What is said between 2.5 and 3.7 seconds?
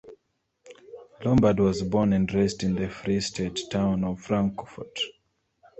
in the Free State